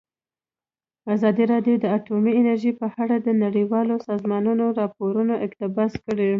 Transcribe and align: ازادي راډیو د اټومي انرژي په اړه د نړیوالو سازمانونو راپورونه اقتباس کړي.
ازادي 1.13 1.43
راډیو 1.53 1.75
د 1.79 1.85
اټومي 1.97 2.31
انرژي 2.39 2.71
په 2.79 2.87
اړه 3.01 3.15
د 3.21 3.29
نړیوالو 3.43 3.95
سازمانونو 4.07 4.65
راپورونه 4.79 5.33
اقتباس 5.45 5.91
کړي. 6.05 6.29